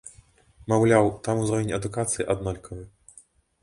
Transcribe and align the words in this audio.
Маўляў, 0.73 1.11
там 1.29 1.35
узровень 1.43 1.77
адукацыі 1.81 2.29
аднолькавы. 2.37 2.83